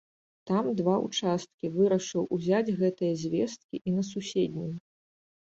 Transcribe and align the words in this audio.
Там 0.51 0.69
два 0.77 0.95
ўчасткі, 1.07 1.71
вырашыў 1.75 2.23
узяць 2.39 2.75
гэтыя 2.81 3.13
звесткі 3.25 3.83
і 3.87 3.95
на 4.01 4.09
суседнім. 4.11 4.75